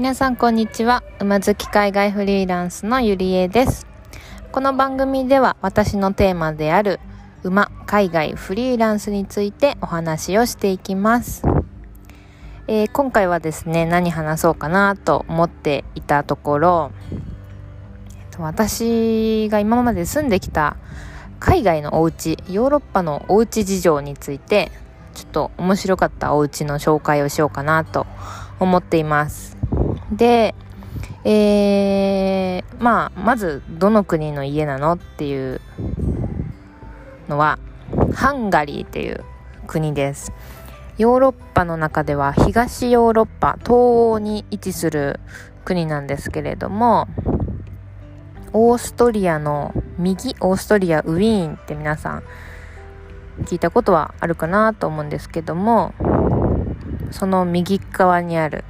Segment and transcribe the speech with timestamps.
[0.00, 1.04] 皆さんこんにちは。
[1.20, 3.86] 馬好き海外フリーランスのゆりえです。
[4.50, 7.00] この番組では私のテーマである
[7.42, 11.42] 馬海外フリーランスについてお話をしていきます、
[12.66, 16.92] えー、今回はですね何話そうかなと思っていたところ
[18.38, 20.78] 私が今まで住んできた
[21.40, 24.72] 海外のお家ヨーロッパのお家事情について
[25.12, 28.06] ちょっと面白かったお家の紹介をしようかなと
[28.60, 29.59] 思っています。
[30.12, 30.54] で、
[31.24, 35.60] えー、まあ、まず、どの国の家なのっていう
[37.28, 37.58] のは、
[38.14, 39.24] ハンガリーっていう
[39.66, 40.32] 国です。
[40.98, 45.18] ヨーロッパの中では東ヨーロッパ、東欧に位置する
[45.64, 47.08] 国なんですけれども、
[48.52, 52.22] オーストリアの右、オーストリア、ウィーンって皆さん
[53.44, 55.94] 聞いたことはあるかなと思うんですけども、
[57.10, 58.64] その右側にある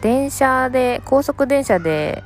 [0.00, 2.22] 電車で高速電車で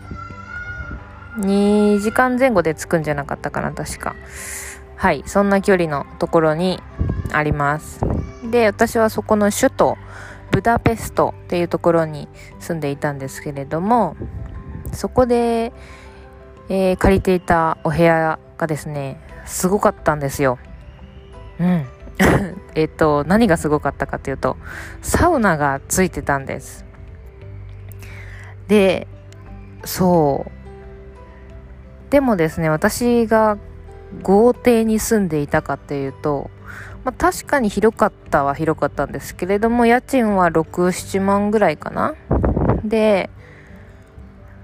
[1.39, 4.15] 2時間前後で着くんじゃなかったかな確か。
[4.97, 6.81] はいそんな距離のところに
[7.33, 8.01] あります。
[8.51, 9.99] で私はそこの首都
[10.51, 12.29] ブダペストっていうところに
[12.61, 14.17] 住んでいたんですけれども
[14.93, 15.73] そこで、
[16.69, 20.59] えー、借りていたお部屋がですねすごかったんですよ。
[21.59, 21.87] うん。
[22.77, 24.57] えっと何がすごかったかというと
[25.01, 26.85] サウナがついてたんです。
[28.73, 29.07] で、
[29.85, 32.11] そう。
[32.11, 33.59] でもですね、私が
[34.23, 36.51] 豪邸に住んでいたかっていうと、
[37.05, 42.15] まあ、確かに広かったは広かったんですけれども、家賃は6、7万ぐらいかな。
[42.83, 43.29] で、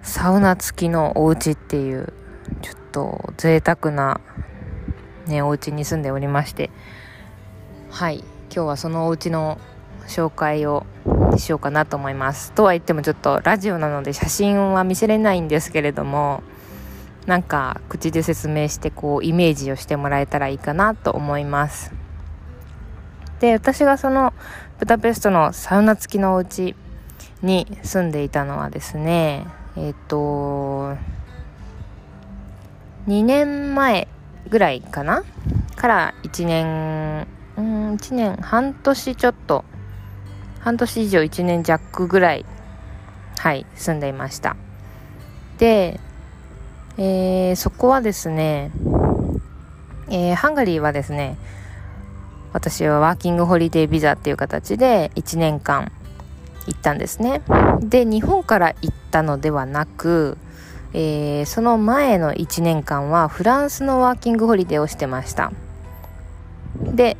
[0.01, 2.15] サウナ付きのお家っていう、
[2.63, 4.23] ちょっと贅沢な、
[5.27, 6.71] ね、お家に住んでおりまして、
[7.91, 9.59] はい、今日はそのお家の
[10.09, 10.85] 紹介を
[11.37, 12.53] しようかなと思います。
[12.53, 16.43] とは言ってもちょっとラジオなので写真は見せれないんですけれども
[17.27, 21.93] なんか口で説明してこうイメージをしてもらえたらいいかなと思います。
[23.41, 24.33] で私がその
[24.79, 26.75] ブダペストのサウナ付きのお家
[27.43, 29.47] に住んでいたのはですね
[29.77, 30.97] えっ、ー、と
[33.07, 34.09] 2年前
[34.49, 35.23] ぐらいかな？
[35.77, 39.65] から1年うん1年半年ちょっと
[40.61, 42.45] 半年以上1年弱ぐらい
[43.39, 44.57] はい住んでいました。
[45.59, 46.01] で、
[46.97, 48.71] えー、そこはですね、
[50.09, 51.37] えー、ハンガリーはですね
[52.53, 55.93] 私はワーキングホリデービザっていう形で1年間
[56.67, 57.43] 行ったんですね。
[57.81, 60.39] で日本から行ったのではなく、
[60.93, 65.53] えー、その前の1年間はフランスのワーキングホリデーをしてました。
[66.83, 67.17] で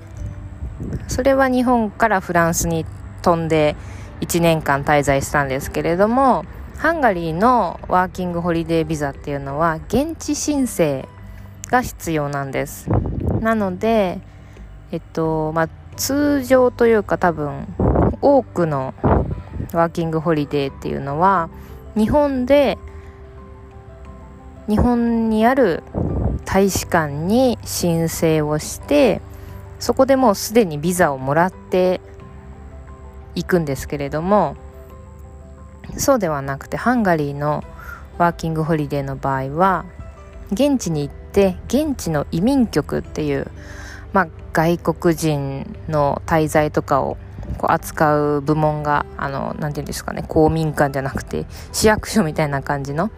[1.09, 2.91] それは日本からフランスに行っ
[3.29, 3.77] 飛んで
[4.23, 6.47] 1年間滞在したんですけれども
[6.79, 11.07] ハンガリーのワーキングホリデービザっていうのは現地申請
[11.67, 12.89] が必要なんです。
[13.41, 14.21] なので
[14.93, 17.67] えっとまあ通常というか多分
[18.23, 18.95] 多くの
[19.75, 21.51] ワーキングホリデーっていうのは
[21.97, 22.79] 日本で
[24.69, 25.83] 日本にある
[26.47, 29.21] 大使館に申請をして
[29.81, 32.01] そこでもうすでにビザをもらって
[33.39, 34.57] 行くんですけれども
[35.97, 37.65] そうではなくてハンガリーの
[38.19, 39.85] ワーキングホリデーの場合は
[40.53, 43.51] 現地に行って現地の移民局っていう、
[44.13, 47.17] まあ、外国人の滞在とかを
[47.59, 53.11] こう扱う部門があのなて言うんですかね公民館じゃなくて市役所みたいな感じの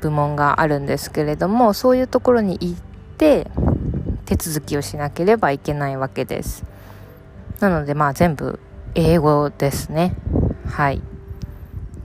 [0.00, 2.80] 部門があるんですけれどもそういうところに行っ
[3.18, 3.50] て
[4.26, 6.64] 手続きをしなければいけないわけです。
[7.60, 8.58] なのでまあ全部
[8.94, 10.14] 英語ですね。
[10.66, 11.02] はい。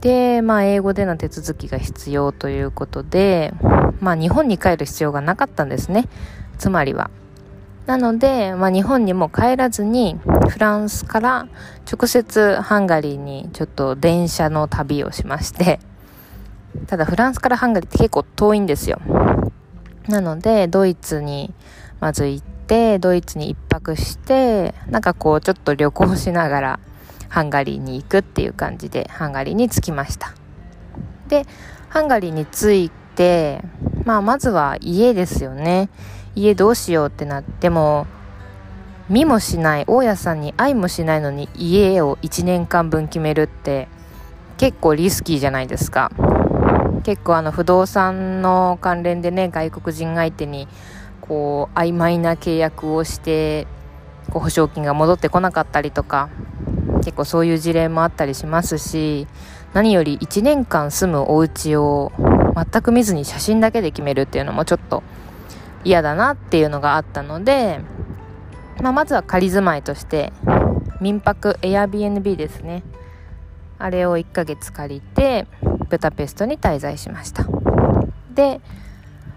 [0.00, 3.54] で、まあ英語での手続きが必要ということで、
[4.00, 6.08] まあ日本に帰る必要がなかったんですね。
[6.58, 7.10] つまりは。
[7.86, 10.18] なので、まあ日本にも帰らずに
[10.50, 11.48] フランスから
[11.90, 15.80] 直接ハンガリーにちょっと電車の旅をしまして、
[16.86, 19.00] ただフランスからハンガリーって結構遠いんですよ。
[20.08, 21.54] なので、ドイツに
[22.00, 26.80] まず行って、ドイツに1泊してなんかこうちょっと旅行しながら
[27.28, 30.34] ハンガリーに行くっていう感じでハンガリーに着きました。
[31.28, 31.46] で
[31.88, 33.62] ハンガリーに着いて
[34.04, 35.88] まあまずは家ですよね。
[36.34, 38.06] 家どうしようってなっても
[39.08, 43.88] 見もしない大家さんに会いもしないのに家を1年間分決めるって
[44.58, 46.10] 結構リスキーじゃないですか。
[47.04, 50.66] 結構あの不動産の関連でね外国人相手に
[51.28, 53.66] こう曖昧な契約をして
[54.30, 56.28] こう保証金が戻ってこなかったりとか
[56.98, 59.26] 結構そういう事例もあったりしますし
[59.74, 62.12] 何より1年間住むお家を
[62.54, 65.02] 全く見ずに写真だけで決めるっていうのもちょっと
[65.84, 67.80] 嫌だなっていうのがあったので、
[68.82, 70.32] まあ、まずは仮住まいとして
[71.00, 72.82] 民泊 Airbnb ですね。
[73.78, 75.46] あれを1ヶ月借りて
[75.90, 77.46] ブダペストに滞在しました。
[78.34, 78.60] で、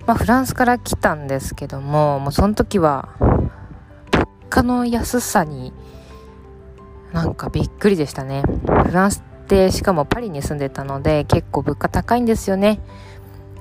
[0.06, 3.10] まあ、フランスから来たんですけどももうその時は
[4.12, 5.72] 物価の安さに
[7.14, 8.44] なんかびっくりでしたね。
[8.86, 12.80] フランスってしかもパリに住んでたので結構物価高いんですよね。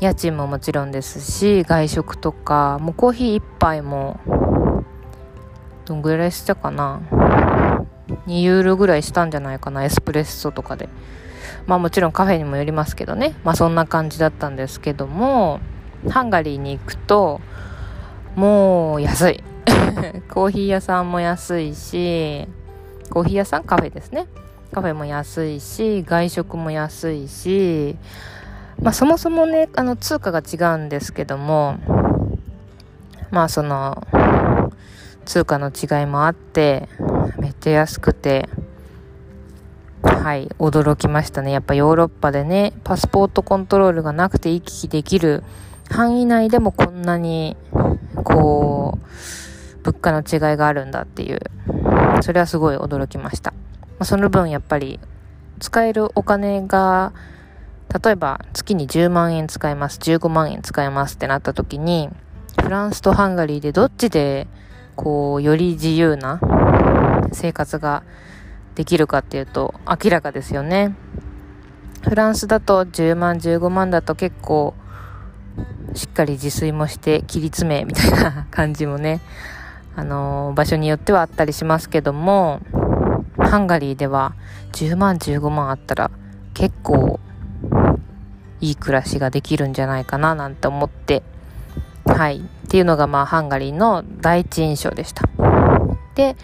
[0.00, 4.20] 家賃ももちろんですし外食とかもうコーヒー1杯も
[5.86, 7.00] どんぐらいしたかな。
[8.26, 10.88] 2ユーロぐらいしたんじゃないかなエスプレッソとかで。
[11.66, 13.34] まあもちろんカフェにもよりますけどね。
[13.44, 15.60] まあそんな感じだったんですけども
[16.08, 17.40] ハンガリーに行くと
[18.36, 19.44] もう安い。
[20.30, 22.46] コーヒー屋さんも安いし
[23.10, 24.26] コーヒー屋さんカフェですね。
[24.72, 27.96] カフェも安いし外食も安いし
[28.80, 31.78] まあそもそもねあの通貨が違うんですけども
[33.30, 34.04] まあその
[35.24, 36.88] 通貨の違いもあって
[37.38, 38.48] めっちゃ安くて
[40.02, 41.50] はい驚きましたね。
[41.50, 45.42] やっぱヨーロッパでねパスポートコントロールがなくて行き来できる
[45.90, 47.56] 範囲内でもこんなに
[48.24, 51.40] こう物価の違いがあるんだっていう。
[52.22, 53.52] それはすごい驚きました、
[53.98, 54.98] ま、その分やっぱり
[55.60, 57.12] 使えるお金が
[58.02, 62.10] 例えば月に10万円使えます15万円使えますってなった時に
[62.60, 64.46] フランスとハンガリーでどっちで
[64.96, 66.40] こうより自由な
[67.32, 68.02] 生活が
[68.74, 70.94] できるかっていうと明らかですよね。
[72.02, 74.74] フランスだと10万15万だと結構
[75.94, 79.20] しっかり自炊もして切り詰めみたいな感じもね
[79.96, 82.60] あのー、場所によってはあったりしますけども
[83.38, 84.34] ハンガリーでは
[84.72, 86.10] 10万15万あったら
[86.54, 87.20] 結構
[88.60, 91.22] いい暮らしができるんじゃないかななんて思って
[92.04, 92.38] はい。
[92.38, 95.28] っていうのがまあハンガリーの第一印象でした。
[96.14, 96.36] で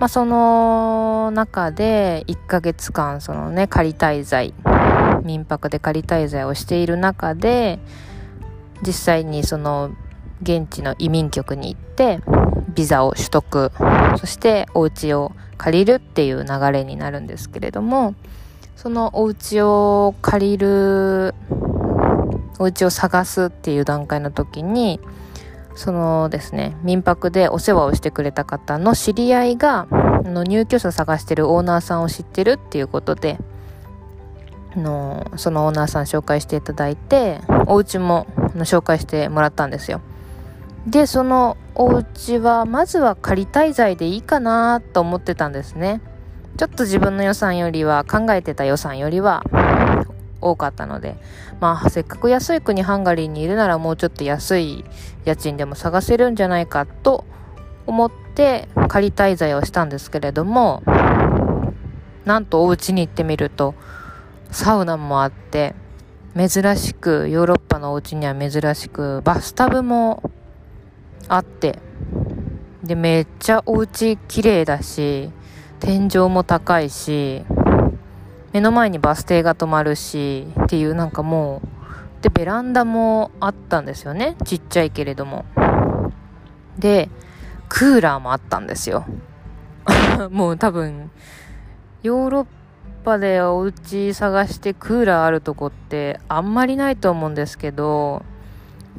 [0.00, 4.52] まあ、その中で1ヶ月間そのね仮滞在
[5.22, 7.78] 民泊で仮滞在をしている中で
[8.86, 9.90] 実際にその
[10.42, 12.20] 現地の移民局に行って
[12.74, 13.70] ビザを取得
[14.18, 18.14] そしてお家を借りるっていう流れになるんですけれども
[18.76, 21.34] そのお家を借りる
[22.58, 25.00] お家を探すっていう段階の時に
[25.74, 29.86] そのですね、民泊でお世話をしてくれた方の知り合いが、
[30.24, 33.38] の入居者探してるオーナーさんを知ってるっていうことで、
[34.76, 38.26] のそのオーナーさん紹介していただいて、お家も
[38.60, 40.00] 紹介してもらったんですよ。
[40.86, 46.00] で、そのお家は、まずは仮滞在でいいかなと思ってたんですね。
[46.56, 49.44] ちょっと自分の予算よりは、考えてた予算よりは、
[50.42, 51.16] 多かったので、
[51.60, 54.84] まあ、せっかく安い国ハンガリーにいるならもうちょっと安い
[55.24, 57.24] 家賃でも探せるんじゃないかと
[57.86, 60.82] 思って仮滞在をしたんですけれども、
[62.24, 63.74] なんとお家に行ってみると、
[64.50, 65.74] サウナもあって、
[66.36, 70.30] 珍しく、ヨーロッパのお家には珍しく、バスタブも
[71.28, 71.78] あって、
[72.82, 75.30] で、めっちゃお家綺麗だし、
[75.80, 77.44] 天井も高いし、
[78.52, 81.62] 目の前にバス停が止まるしっていうなんかも
[82.20, 85.44] うでベランダもあったんですよねちっちゃいけれども。
[86.78, 87.08] で
[87.68, 89.06] クーラーもあったんですよ。
[90.30, 91.10] もう多分
[92.02, 92.46] ヨーロッ
[93.04, 98.24] パでお家探してクーラーあるとこってあんまりないと思うんですけど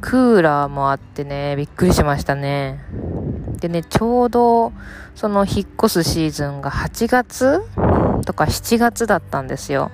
[0.00, 2.84] クーラーもあってねびっくりしましたね
[3.60, 4.72] でねちょうど
[5.14, 7.62] その引っ越すシーズンが8月
[8.26, 9.90] とか7月だったんですよ。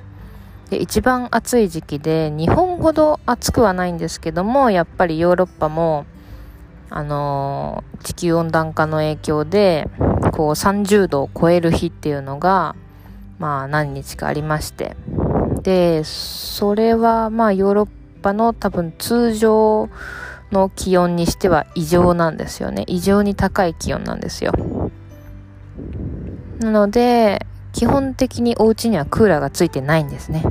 [0.71, 6.07] で一番暑い時期で日本ほど暑くはないんですけどもやっぱりヨーロッパも
[6.90, 9.88] あのー、地球温暖化の影響で
[10.33, 12.76] こう30度を超える日っていうのが
[13.40, 14.97] まあ何日かありまして。
[15.62, 17.88] でそれはまあヨーロッ
[18.23, 19.88] パの多分通常
[20.52, 22.85] の気温にしては異常なんですよね。
[22.87, 24.52] 異常に高い気温なんですよ。
[26.61, 30.44] なので基本的にお家にはクーラーがついてないんですね。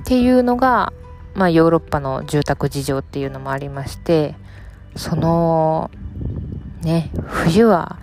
[0.00, 0.92] っていうのが、
[1.34, 4.34] まあ、ヨーロッパの住宅事情っていうのもありまして
[4.96, 5.90] その
[6.82, 7.98] ね冬は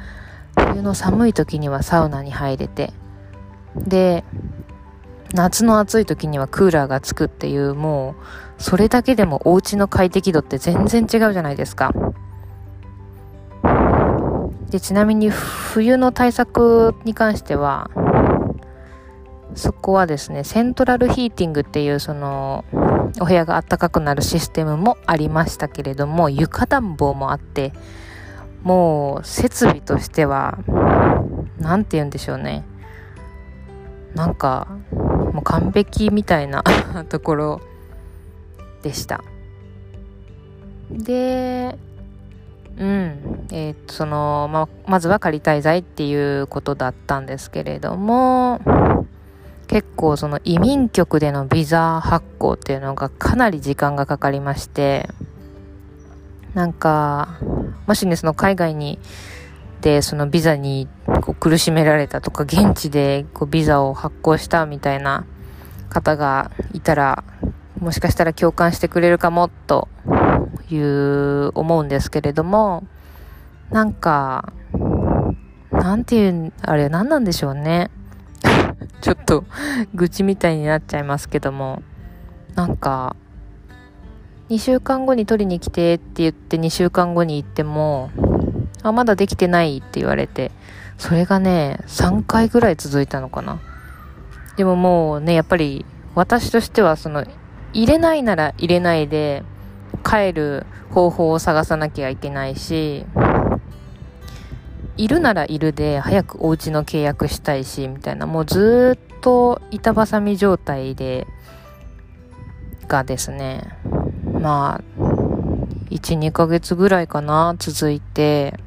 [0.55, 2.93] 冬の寒い時にはサウナに入れて
[3.86, 4.24] で
[5.34, 8.15] 夏の暑い時にはクーラーがつくっていうも
[8.60, 11.91] うそれだけでもお家の快適度って全然違うじゃないですか。
[14.69, 17.89] でちなみに冬の対策に関しては
[19.55, 22.65] そこはですねセントラルヒーティングっていうその
[23.22, 27.72] お部屋が暖かくなるシステムもありましたけれども床暖房もあって
[28.62, 30.57] もう設備としては
[31.60, 32.65] 何て言うんでしょうね。
[34.17, 34.67] なんか
[35.31, 36.63] もう完璧みたいな
[37.07, 37.62] ところ
[38.81, 39.24] でした。
[40.91, 41.77] で
[42.79, 48.59] うんえー、っとそのままずは仮滞在っていうことだったんですけれども
[49.67, 55.09] 結構その移民局でのビザ発行っていうのがかなり時間がかかりまして
[56.53, 57.38] なんか
[57.86, 58.97] もしねその海外に
[59.81, 60.88] でそのビザに
[61.22, 65.25] こう苦しめられたとか現地でこうビザを発行したみたいな
[65.89, 67.24] 方がいたら
[67.79, 69.88] もしかしたら共感してくれるかもと
[70.69, 72.86] いう思うんですけれども
[73.69, 74.51] なんか
[75.72, 77.91] なんていうあれ何なんでしょうね。
[79.01, 79.43] ちょっと
[79.93, 81.81] 愚痴みたいになっちゃいますけども
[82.55, 83.15] なんか
[84.50, 88.10] 2週間後に取りに来てって言って2週間後に行っても
[88.88, 90.51] あまだできてないって言われて。
[90.98, 93.60] それがね3回ぐらい続いたのかな。
[94.56, 97.24] でももうねやっぱり私としてはその
[97.74, 99.44] 入れないなら入れないで
[100.03, 103.06] 帰る方法を探さなきゃいけないし
[104.96, 108.25] いるならいるで早くお家の契約したいしみたいな。
[108.25, 111.27] もうずっと板挟み状態で
[112.88, 113.77] がですね
[114.34, 115.01] まあ
[115.91, 118.60] 12ヶ月ぐらいかな続いて。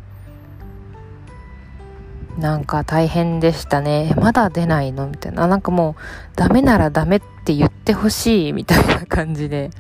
[2.39, 4.15] なんか大変でしたね。
[4.17, 5.47] まだ出ないのみたいな。
[5.47, 9.71] なんかもうダメならダメって言ってほしいみたいな感じで。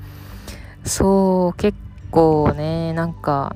[0.84, 1.78] そう結
[2.10, 3.54] 構ねなんか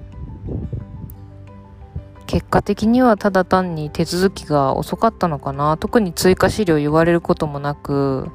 [2.26, 5.76] 結果的にはただ単に手続きが遅かったのかな。
[5.76, 8.30] 特に追加資料言われることもなく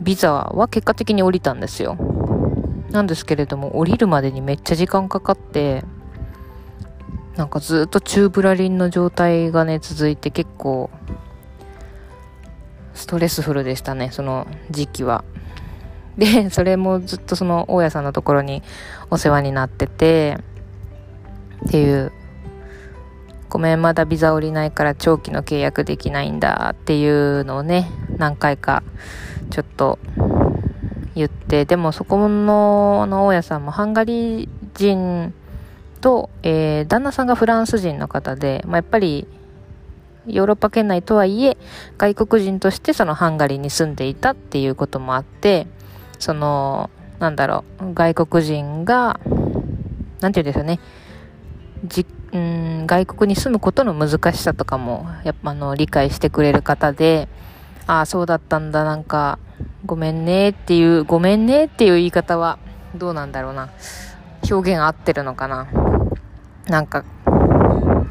[0.00, 1.96] ビザは結果的に降りたんですよ。
[2.90, 5.84] なんですけれども降りるまでにめっちゃ時間かかって
[7.36, 10.90] なんかずっとチューブラリンの状態がね続いて結構
[12.94, 15.24] ストレスフルでしたねその時期は。
[16.16, 18.62] でそれもずっとその大家さんのところに
[19.10, 20.38] お世話になってて
[21.66, 22.12] っていう。
[23.48, 27.88] ごめんまだビザ降りないから長期の契約できないんだっていうのをね
[28.18, 28.82] 何回か
[29.50, 29.98] ちょっと
[31.14, 35.32] 言ってでもそこのの大家さんもハンガリー人
[36.06, 39.26] と、えー、旦那さんがフランス人の方で、まあ、やっぱり
[40.28, 41.56] ヨーロッパ圏内とはいえ
[41.98, 45.66] 外国人としてそのハンガリーに住んでいたっていうこともあって
[46.20, 49.18] そのなんだろう外国人が
[50.20, 50.78] なんて言うんですよね。
[51.84, 57.28] じうん外国に住むことの難しさとかもやっぱあの理解してくれる方で
[57.88, 59.40] ああそうだったんだなんか
[59.84, 62.60] ごめんねっていうごめんねっていう言い方は
[62.94, 63.70] どうなんだろうな。
[64.50, 65.66] 表現合ってるのかな。
[66.68, 67.04] なんか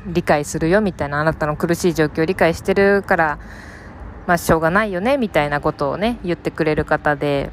[0.08, 3.40] 理解するよみたいなあなたの苦しい状況を理解してるから
[4.28, 7.50] まあしょうがないよねみたいなことをね言ってくれる方で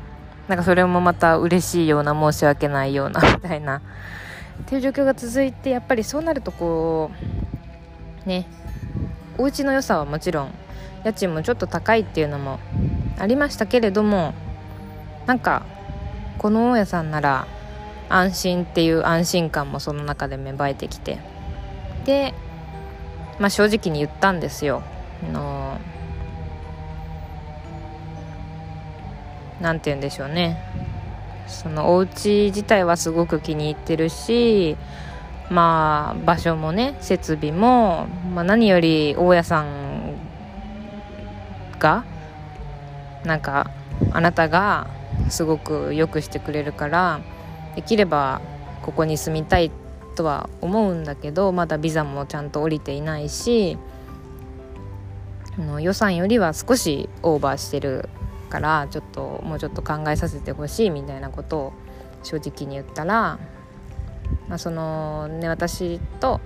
[0.49, 3.81] なんかそれもまた嬉しいような申し訳ないような みたいな。
[4.63, 7.11] っていう状況が続いてやっぱりそうなるとこ
[8.25, 8.47] うね
[9.39, 10.55] お家の良さはもちろん
[11.05, 12.61] 家賃もちょっと高いっていうのも
[13.19, 14.35] ありましたけれども
[15.27, 15.63] なんか
[16.39, 17.47] この大家さんなら
[18.15, 21.19] 安心っていう安心感もその中で芽生えてきて
[22.05, 22.35] で、
[23.39, 24.83] まあ、正直に言ったんですよ。
[25.33, 25.79] の
[29.61, 30.59] なんて言うんでしょうね
[31.47, 34.77] そのお家自体はすごく気に入ってるし
[35.51, 40.17] まあ場所もね設備も、まあ、何より大家さん
[41.79, 42.05] が
[43.25, 43.71] なんか
[44.11, 44.89] あなたが
[45.29, 47.21] すごくよくしてくれるから
[47.77, 48.41] できれば
[48.83, 49.71] ここに住みたい
[50.15, 53.79] とは思うんだけどまだビザもちゃんと降りていないし
[55.59, 58.09] の予算よりは少しオーバーしてる
[58.49, 61.73] からちょっともうちょっと考えさせてほしいみたいなことを
[62.23, 63.39] 正直に言ったら、
[64.49, 66.41] まあ、そのね私と、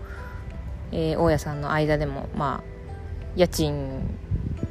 [0.92, 2.76] えー、大家さんの間でもまあ
[3.36, 4.18] 家賃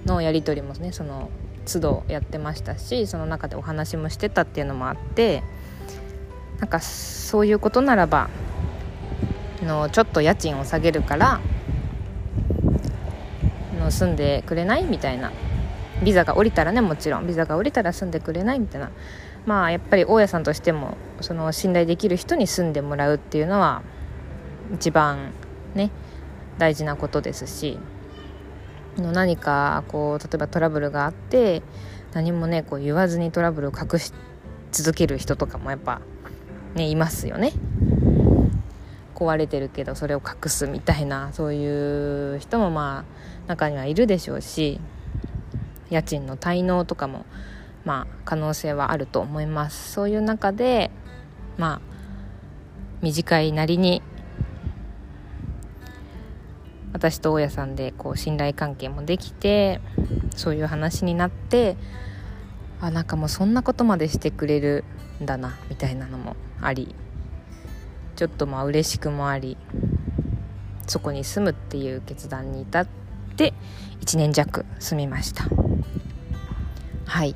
[0.05, 1.29] のやり取りもねその
[1.65, 5.43] 都度やってましたしその中でお話もしてたっていうのもあって
[6.59, 8.29] なんかそういうことならば
[9.61, 11.41] のちょっと家賃を下げるから
[13.79, 15.31] の住んでくれないみたいな。
[16.03, 17.27] ビザが降りたらねもちろん。
[17.27, 18.91] ビザが降りたら住んでくれないみたいな。
[19.45, 23.83] まあやっぱり大家さんとしてもその信頼できる人に住んでもらうっていうのは
[24.73, 25.31] 一番
[25.75, 25.91] ね
[26.57, 27.77] 大事なことですし
[28.97, 31.61] の何かこう例えばトラブルがあって
[32.13, 34.13] 何もねこう言わずにトラブルを隠し
[34.71, 36.01] 続ける人とかもやっぱ
[36.75, 37.53] ねいますよね。
[39.15, 43.05] 壊れてるけどそれを隠すみたいなそういう人もま
[43.47, 44.81] あ中にはいるでしょうし
[45.89, 47.25] 家賃の滞納とかも
[47.85, 49.93] まあ可能性はあると思います。
[49.93, 50.91] そういう中で
[51.57, 51.81] まあ
[53.01, 54.01] 短いなりに
[56.91, 59.79] 私と大家さんでこう信頼関係もできて
[60.35, 61.77] そういう話になって
[62.81, 64.83] あなんかもうそんなことまでしてくれる
[65.21, 66.95] んだなみたいなのもあり
[68.15, 69.57] ちょっとまあ嬉しくもあり
[70.87, 72.87] そこに住むっていう決断に至っ
[73.35, 73.53] て
[74.01, 75.45] 1年弱住みました。
[77.05, 77.35] はい。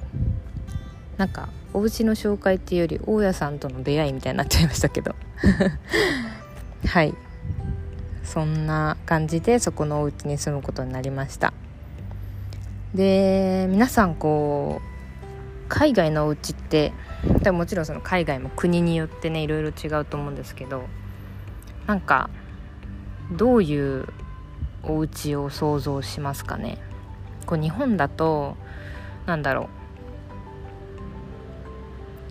[1.17, 5.15] なんかお家の紹介っていうより大家さんとの出会いみたいになっちゃいましたけど。
[6.85, 7.13] はい。
[8.23, 11.53] そんな感じでそこのお家に住むことになりました。
[12.93, 16.93] で皆さんこう海外のお家って
[17.41, 20.83] でもちろんその海外も国によってねいろいろ違うと思うんですけど
[21.87, 22.29] なんか
[23.31, 24.07] どういう
[24.83, 26.77] お家を想像しますかね？
[27.45, 28.55] こう日本だと
[29.25, 29.69] なんだろ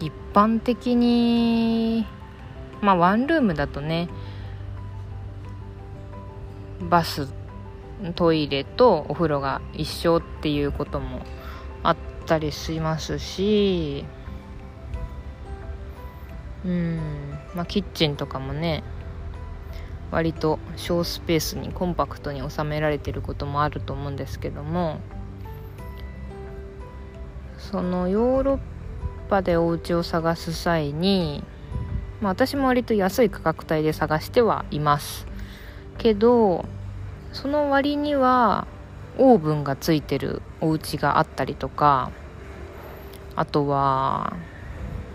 [0.00, 0.04] う。
[0.04, 2.06] 一般的に
[2.80, 4.08] まあワンルームだとね
[6.88, 7.28] バス
[8.14, 11.22] トイレとお風呂が一緒っていうことも
[11.82, 14.04] あったりしますし
[16.64, 16.98] うん。
[17.54, 18.82] まあキッチンとかもね
[20.10, 25.00] 割と小スペースにコンパクトに収められてることもあると思うんですけども
[27.58, 28.58] そのヨーロッ
[29.28, 31.44] パでお家を探す際に、
[32.20, 35.26] まあ、私も割と安い価格帯で探してはいます。
[35.98, 36.64] けど
[37.32, 38.66] その割には
[39.18, 42.12] オーブンがついてるお家があったりとか
[43.34, 44.34] あとは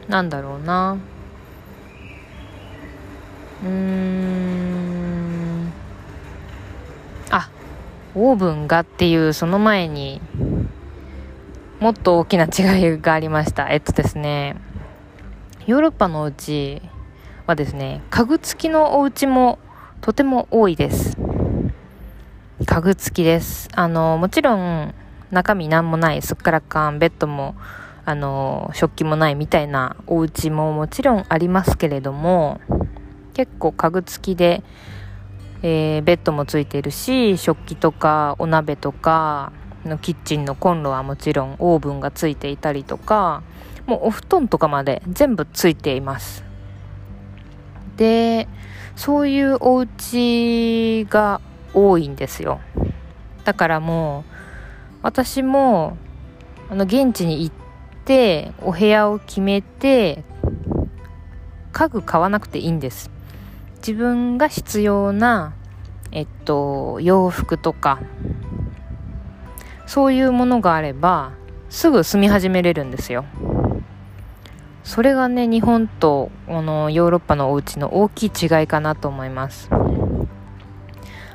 [0.09, 0.97] なんだろうな。
[3.63, 4.13] うーん。
[7.31, 7.49] あ
[8.15, 10.21] オーブンがっていうその前に
[11.79, 13.69] もっと大きな違いがありました。
[13.69, 14.55] えっとですね
[15.65, 16.81] ヨーロッパのお家
[17.47, 19.59] はですね家具付きのお家も
[20.01, 21.17] とても多いです。
[22.65, 23.69] 家具付きです。
[23.73, 24.93] あのもちろん
[25.31, 27.55] 中身何もないすっからかんベッドも
[28.05, 32.61] あの食器もないみたいなお家ももちろんありますけれども
[33.33, 34.63] 結構家具付きで、
[35.61, 39.51] えー、ベッドもついてるし食器とかお鍋とか
[39.85, 43.43] のキッチンのコンロはもちろんオーブンがついていたりとか
[43.85, 46.43] もうお布団とかまで全部ついています。
[47.97, 48.47] で
[48.95, 51.41] そういうお家が
[51.73, 52.59] 多いんですよ。
[53.43, 54.31] だからもう
[55.01, 55.97] 私も
[56.69, 57.55] あの現地に行っ
[58.05, 60.23] てお部屋を決めて
[61.71, 63.12] 家具買わなくていいんです。
[63.85, 65.53] 自分が必要な
[66.13, 67.99] えっと洋服とか
[69.85, 71.33] そういうものがあれば
[71.69, 73.25] すぐ住み始めれるんですよ。
[74.85, 79.69] それがね日本とこのヨーロッパのお家の大きい違いかなと思います。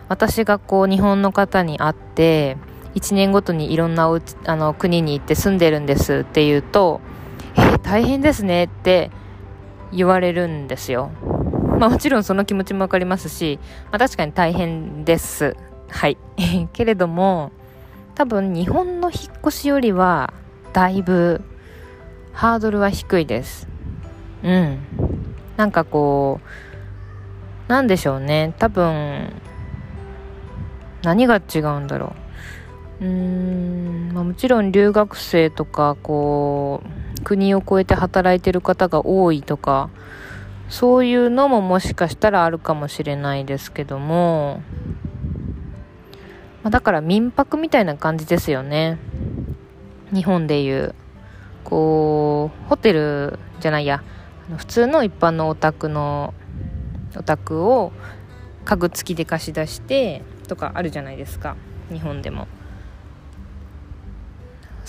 [0.08, 2.56] 私がこう日本の方に会って
[2.94, 7.02] 1年ごとにいろんなおあの国に行って住んでるんですって言うと
[7.56, 9.10] 「えー、大変ですね」って
[9.92, 11.10] 言われるんですよ。
[11.78, 13.58] まあもちろんその気持ちもわかりますし、
[13.90, 15.56] まあ確かに大変です。
[15.88, 16.18] はい。
[16.72, 17.52] けれども、
[18.14, 20.32] 多分日本の引っ越しよりは、
[20.72, 21.40] だいぶ
[22.32, 23.68] ハードルは低いです。
[24.42, 24.78] うん。
[25.56, 26.40] なんかこ
[27.68, 28.54] う、なんでしょうね。
[28.58, 29.32] 多分、
[31.02, 32.14] 何が違うんだろ
[33.00, 33.04] う。
[33.04, 36.82] うーん、まあ、もちろん留学生とか、こ
[37.20, 39.90] う、国を越えて働いてる方が多いとか、
[40.68, 44.62] そういうのももしかしたらあるかもしれないですけども、
[46.62, 48.98] まあ、だから民泊みたいな感じですよね。
[50.12, 50.94] 日本でいう。
[51.64, 54.02] こうホテルじゃないや。
[54.56, 56.32] 普通の一般のお宅の
[57.14, 57.92] お宅を
[58.64, 61.56] 家具付きで貸し出してとかあるじゃないですか。
[61.90, 62.48] 日本でも。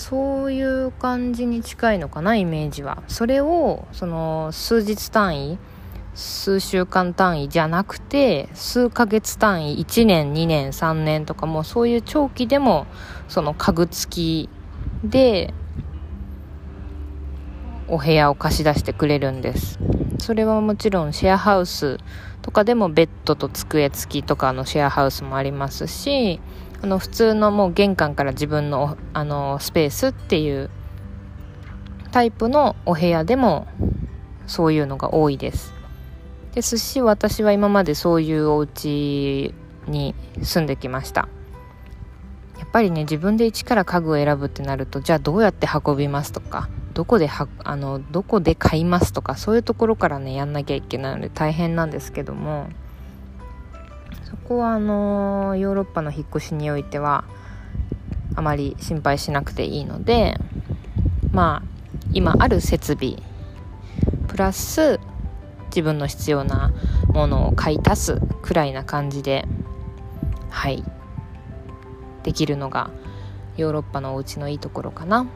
[0.00, 3.02] そういう感じに近いのかなイメージは。
[3.06, 5.58] それをその数日単位
[6.14, 12.86] 数週間単位じゃなくて数ヶ月単位1年2年3年とかもそういう長期でも
[13.28, 14.48] その家具付き
[15.04, 15.52] で
[17.90, 19.78] お部屋を貸し出してくれるんです。
[20.18, 21.98] それはもちろんシェアハウス
[22.42, 26.40] とかでもベッドと机付きとかのシェアハウスもありますし
[26.82, 30.70] あの普通のもう玄関から自分のあのスペースっていう
[32.12, 33.66] タイプのお部屋でも
[34.46, 35.74] そういうのが多いです。
[36.54, 39.54] ですし私は今までそういうお家
[39.86, 41.28] に住んできました。
[42.58, 52.68] やっぱりね自分で一から家具を選ぶってなるとじゃあどうやって運びますとかどこではあのどこで買いますとかそういうところからねやんなきゃいけないので大変なんですけども
[54.24, 57.24] そこはあのヨーロッパの引っ越しにおいては
[58.34, 60.36] あまり心配しなくていいので
[61.32, 61.68] まあ
[62.12, 63.16] 今ある設備
[64.28, 64.98] プラス
[65.66, 66.72] 自分の必要な
[67.08, 69.46] ものを買い足すくらいな感じで
[70.48, 70.84] はい
[72.24, 72.90] できるのが
[73.56, 75.26] ヨーロッパのお家のいいところかな。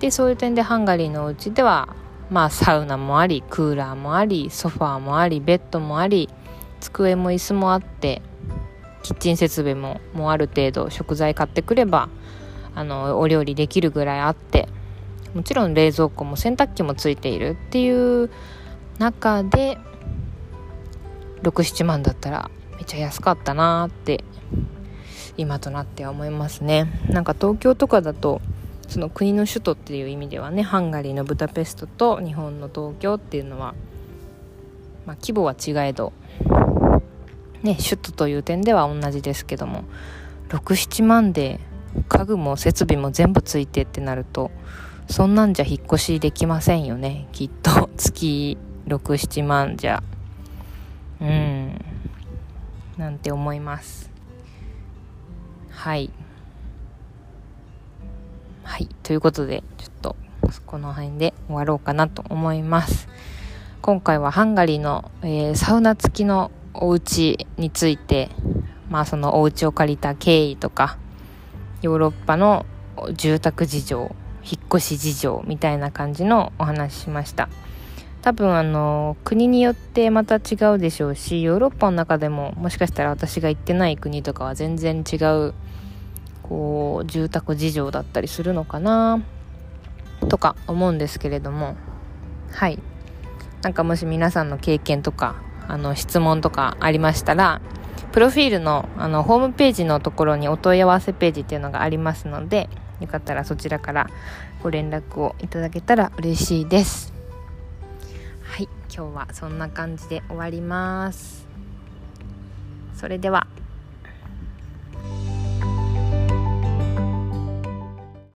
[0.00, 1.88] でそういう点でハンガリーのお家では
[2.30, 6.28] まあサウナもありクーラーもありソファーもありベッドもあり
[6.80, 8.22] 机も椅子もあって
[9.02, 12.08] キッチン設備ももうある程度食材買ってくれば
[12.74, 14.68] あのお料理できるぐらいあって
[15.34, 18.30] もちろん冷蔵庫も洗濯機もついているっていう
[18.98, 19.78] 中で
[21.42, 24.24] 67万だったらめっちゃ安かったなーって
[25.36, 26.86] 今となっては思いますね。
[27.10, 28.40] なんか東京とかだと
[28.88, 33.74] その国の首都っていう意味ではねハンガリーのブダペストと日本の東京っていうのは、
[35.06, 36.12] まあ、規模は違えど、
[37.62, 39.84] ね、首都という点では同じですけども
[40.48, 41.60] 67万で
[42.08, 44.50] 家具も設備も全部ついてってなると
[45.08, 47.88] そんなんじゃ引っ越しできませんよねきっと。
[47.96, 50.02] 月67万じゃ。
[51.20, 51.84] うん。
[52.96, 54.10] なんて思います。
[55.70, 56.10] はい。
[58.66, 58.88] はい。
[59.04, 60.16] ということでちょっと
[60.66, 63.08] この辺で終わろうかなと思います。
[63.80, 68.28] 今回はハンガリーの、えー、サウナ付きのお家について
[68.90, 70.98] まあそのお家を借りた経緯とか
[71.80, 72.66] ヨーロッパの
[73.14, 77.48] 住宅事情引っ越し事情みたいな感じのお話ししました。
[78.22, 85.14] 多分あの国によってまた違うでしょうしヨーロッパの中でももしかしたら私が行ってない国とかは全然違
[85.46, 85.54] う
[86.48, 89.22] こう住宅事情だったりするのかな
[90.28, 91.76] とか思うんですけれども
[92.52, 92.78] はい。
[93.62, 97.60] なんかもし皆さんの経験とかあの質問とかありましたら
[98.12, 102.68] プロフィールのあのホームページのところにお問い合わせページっていうのがありますので
[103.00, 104.08] よかったらそちらから
[104.62, 107.12] ご連絡をいただけたら嬉しいです。
[108.42, 108.68] はい。
[108.94, 111.46] 今日はそんな感じで終わります。
[112.94, 113.46] それでは。